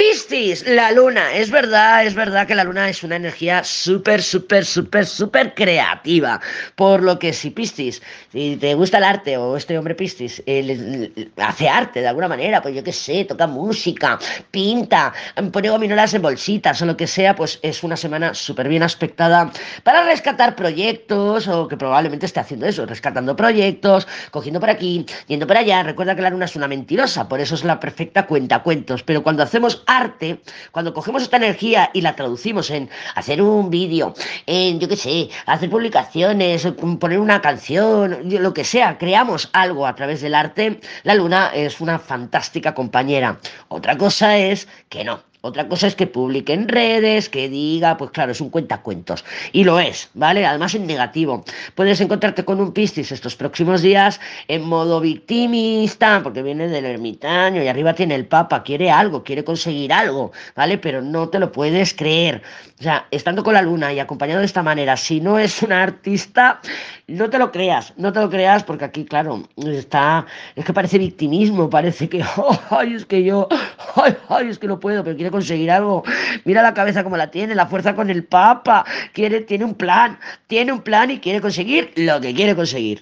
be 0.00 0.09
Piscis, 0.20 0.66
la 0.66 0.92
luna. 0.92 1.32
Es 1.34 1.50
verdad, 1.50 2.04
es 2.04 2.14
verdad 2.14 2.46
que 2.46 2.54
la 2.54 2.64
luna 2.64 2.88
es 2.88 3.02
una 3.02 3.16
energía 3.16 3.64
súper, 3.64 4.22
súper, 4.22 4.64
súper, 4.64 5.06
súper 5.06 5.54
creativa. 5.54 6.40
Por 6.74 7.02
lo 7.02 7.18
que 7.18 7.32
si 7.32 7.50
Piscis, 7.50 8.02
si 8.30 8.56
te 8.56 8.74
gusta 8.74 8.98
el 8.98 9.04
arte 9.04 9.36
o 9.36 9.56
este 9.56 9.78
hombre 9.78 9.94
Piscis 9.94 10.42
hace 11.36 11.68
arte 11.68 12.00
de 12.00 12.08
alguna 12.08 12.28
manera, 12.28 12.60
pues 12.60 12.74
yo 12.74 12.84
qué 12.84 12.92
sé, 12.92 13.24
toca 13.24 13.46
música, 13.46 14.18
pinta, 14.50 15.12
pone 15.52 15.70
gominolas 15.70 16.12
en 16.14 16.22
bolsitas 16.22 16.82
o 16.82 16.86
lo 16.86 16.96
que 16.96 17.06
sea, 17.06 17.34
pues 17.34 17.58
es 17.62 17.82
una 17.82 17.96
semana 17.96 18.34
súper 18.34 18.68
bien 18.68 18.82
aspectada 18.82 19.50
para 19.84 20.04
rescatar 20.04 20.54
proyectos 20.54 21.48
o 21.48 21.66
que 21.66 21.76
probablemente 21.76 22.26
esté 22.26 22.40
haciendo 22.40 22.66
eso, 22.66 22.84
rescatando 22.84 23.36
proyectos, 23.36 24.06
cogiendo 24.30 24.60
por 24.60 24.70
aquí, 24.70 25.06
yendo 25.28 25.46
por 25.46 25.56
allá. 25.56 25.82
Recuerda 25.82 26.14
que 26.14 26.22
la 26.22 26.30
luna 26.30 26.44
es 26.44 26.56
una 26.56 26.68
mentirosa, 26.68 27.28
por 27.28 27.40
eso 27.40 27.54
es 27.54 27.64
la 27.64 27.80
perfecta 27.80 28.26
cuenta 28.26 28.62
cuentos. 28.62 29.02
Pero 29.02 29.22
cuando 29.22 29.42
hacemos 29.42 29.82
arte, 29.86 30.09
cuando 30.72 30.94
cogemos 30.94 31.22
esta 31.22 31.36
energía 31.36 31.90
y 31.92 32.00
la 32.00 32.16
traducimos 32.16 32.70
en 32.70 32.88
hacer 33.14 33.42
un 33.42 33.70
vídeo, 33.70 34.14
en, 34.46 34.80
yo 34.80 34.88
qué 34.88 34.96
sé, 34.96 35.30
hacer 35.46 35.70
publicaciones, 35.70 36.66
poner 36.98 37.18
una 37.18 37.40
canción, 37.40 38.20
lo 38.24 38.54
que 38.54 38.64
sea, 38.64 38.98
creamos 38.98 39.48
algo 39.52 39.86
a 39.86 39.94
través 39.94 40.20
del 40.20 40.34
arte, 40.34 40.80
la 41.02 41.14
luna 41.14 41.50
es 41.54 41.80
una 41.80 41.98
fantástica 41.98 42.74
compañera. 42.74 43.38
Otra 43.68 43.96
cosa 43.96 44.36
es 44.38 44.68
que 44.88 45.04
no, 45.04 45.22
otra 45.42 45.68
cosa 45.68 45.86
es 45.86 45.94
que 45.94 46.06
publique 46.06 46.52
en 46.52 46.68
redes, 46.68 47.30
que 47.30 47.48
diga, 47.48 47.96
pues 47.96 48.10
claro, 48.10 48.32
es 48.32 48.40
un 48.42 48.50
cuentacuentos. 48.50 49.24
Y 49.52 49.64
lo 49.64 49.80
es, 49.80 50.10
¿vale? 50.12 50.44
Además 50.44 50.74
en 50.74 50.86
negativo. 50.86 51.44
Puedes 51.74 52.00
encontrarte 52.00 52.44
con 52.44 52.60
un 52.60 52.72
Piscis 52.72 53.10
estos 53.10 53.36
próximos 53.36 53.80
días 53.80 54.20
en 54.48 54.62
modo 54.62 55.00
victimista, 55.00 56.20
porque 56.22 56.42
viene 56.42 56.68
del 56.68 56.84
ermitaño 56.84 57.62
y 57.62 57.68
arriba 57.68 57.94
tiene 57.94 58.16
el 58.16 58.26
Papa, 58.26 58.62
quiere 58.62 58.90
algo, 58.90 59.24
quiere 59.24 59.42
conseguir 59.42 59.92
algo, 59.94 60.32
¿vale? 60.54 60.76
Pero 60.76 61.00
no 61.00 61.30
te 61.30 61.38
lo 61.38 61.52
puedes 61.52 61.94
creer. 61.94 62.42
O 62.78 62.82
sea, 62.82 63.06
estando 63.10 63.42
con 63.42 63.54
la 63.54 63.62
luna 63.62 63.92
y 63.92 63.98
acompañado 63.98 64.40
de 64.40 64.46
esta 64.46 64.62
manera, 64.62 64.96
si 64.96 65.20
no 65.20 65.38
es 65.38 65.62
una 65.62 65.82
artista, 65.82 66.60
no 67.06 67.28
te 67.28 67.38
lo 67.38 67.50
creas, 67.50 67.92
no 67.96 68.12
te 68.12 68.20
lo 68.20 68.30
creas, 68.30 68.64
porque 68.64 68.84
aquí, 68.84 69.04
claro, 69.04 69.42
está, 69.56 70.26
es 70.56 70.64
que 70.64 70.72
parece 70.72 70.98
victimismo, 70.98 71.68
parece 71.68 72.08
que, 72.08 72.24
ay, 72.70 72.94
es 72.94 73.04
que 73.04 73.22
yo, 73.22 73.48
ay, 74.02 74.16
ay, 74.28 74.48
es 74.48 74.58
que 74.58 74.66
no 74.66 74.80
puedo, 74.80 75.04
pero 75.04 75.16
quiere 75.16 75.30
conseguir 75.30 75.70
algo. 75.70 76.02
Mira 76.44 76.62
la 76.62 76.74
cabeza 76.74 77.04
como 77.04 77.16
la 77.16 77.30
tiene, 77.30 77.54
la 77.54 77.66
fuerza 77.66 77.94
con 77.94 78.10
el 78.10 78.24
Papa. 78.24 78.84
Quiere, 79.12 79.40
tiene 79.42 79.64
un 79.64 79.74
plan, 79.74 80.18
tiene 80.46 80.72
un 80.72 80.82
plan 80.82 81.10
y 81.10 81.18
quiere 81.18 81.40
conseguir 81.40 81.92
lo 81.96 82.20
que 82.20 82.34
quiere 82.34 82.54
conseguir. 82.54 82.98